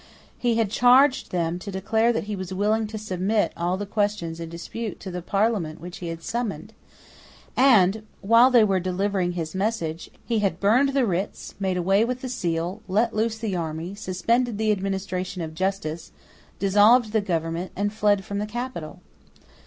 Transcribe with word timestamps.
He 0.35 0.55
had 0.55 0.71
charged 0.71 1.29
them 1.29 1.59
to 1.59 1.69
declare 1.69 2.11
that 2.11 2.23
he 2.23 2.35
was 2.35 2.51
willing 2.51 2.87
to 2.87 2.97
submit 2.97 3.53
all 3.55 3.77
the 3.77 3.85
questions 3.85 4.39
in 4.39 4.49
dispute 4.49 4.99
to 5.01 5.11
the 5.11 5.21
Parliament 5.21 5.79
which 5.79 5.97
he 5.99 6.07
had 6.07 6.23
summoned; 6.23 6.73
and, 7.55 8.01
while 8.21 8.49
they 8.49 8.63
were 8.63 8.79
delivering 8.79 9.33
his 9.33 9.53
message, 9.53 10.09
he 10.25 10.39
had 10.39 10.59
burned 10.59 10.93
the 10.95 11.05
writs, 11.05 11.53
made 11.59 11.77
away 11.77 12.03
with 12.03 12.21
the 12.21 12.29
seal, 12.29 12.81
let 12.87 13.13
loose 13.15 13.37
the 13.37 13.55
army, 13.55 13.93
suspended 13.93 14.57
the 14.57 14.71
administration 14.71 15.43
of 15.43 15.53
justice, 15.53 16.11
dissolved 16.57 17.11
the 17.11 17.21
government, 17.21 17.71
and 17.75 17.93
fled 17.93 18.25
from 18.25 18.39
the 18.39 18.47
capital. 18.47 19.01